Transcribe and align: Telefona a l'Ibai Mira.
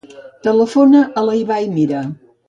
Telefona 0.47 1.01
a 1.21 1.25
l'Ibai 1.27 1.67
Mira. 1.75 2.01